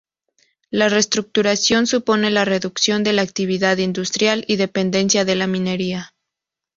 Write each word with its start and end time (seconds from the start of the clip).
La 0.71 0.89
restructuración 0.89 1.85
supone 1.85 2.31
la 2.31 2.43
reducción 2.43 3.03
de 3.03 3.13
la 3.13 3.21
actividad 3.21 3.77
industrial 3.77 4.45
y 4.47 4.55
dependencia 4.55 5.25
de 5.25 5.35
la 5.35 5.45
minería. 5.45 6.15